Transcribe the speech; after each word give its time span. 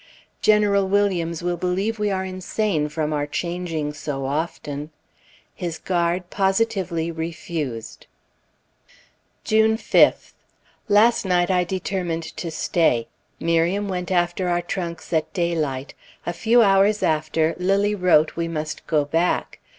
General 0.41 0.87
Williams 0.87 1.43
will 1.43 1.57
believe 1.57 1.99
we 1.99 2.09
are 2.09 2.25
insane 2.25 2.89
from 2.89 3.13
our 3.13 3.27
changing 3.27 3.93
so 3.93 4.25
often. 4.25 4.89
His 5.53 5.77
guard 5.77 6.31
positively 6.31 7.11
refused. 7.11 8.07
June 9.43 9.77
5th. 9.77 10.31
Last 10.89 11.23
night 11.23 11.51
I 11.51 11.63
determined 11.63 12.23
to 12.37 12.49
stay. 12.49 13.09
Miriam 13.39 13.87
went 13.87 14.11
after 14.11 14.49
our 14.49 14.63
trunks 14.63 15.13
at 15.13 15.31
daylight. 15.33 15.93
A 16.25 16.33
few 16.33 16.63
hours 16.63 17.03
after, 17.03 17.53
Lilly 17.59 17.93
wrote 17.93 18.35
we 18.35 18.47
must 18.47 18.87
go 18.87 19.05
back. 19.05 19.59